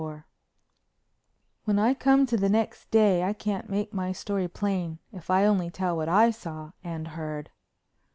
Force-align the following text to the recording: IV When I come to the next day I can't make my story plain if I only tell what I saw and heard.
IV 0.01 0.23
When 1.65 1.77
I 1.77 1.93
come 1.93 2.25
to 2.25 2.35
the 2.35 2.49
next 2.49 2.89
day 2.89 3.21
I 3.23 3.33
can't 3.33 3.69
make 3.69 3.93
my 3.93 4.11
story 4.13 4.47
plain 4.47 4.97
if 5.13 5.29
I 5.29 5.45
only 5.45 5.69
tell 5.69 5.95
what 5.95 6.09
I 6.09 6.31
saw 6.31 6.71
and 6.83 7.09
heard. 7.09 7.51